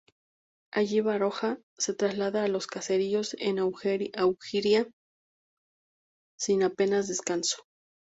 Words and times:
Allí 0.71 0.99
Baroja 0.99 1.59
se 1.77 1.93
traslada 1.93 2.43
a 2.43 2.47
los 2.47 2.65
caseríos 2.65 3.35
en 3.37 3.59
auriga, 3.59 4.87
sin 6.39 6.63
apenas 6.63 7.07
descanso. 7.07 7.57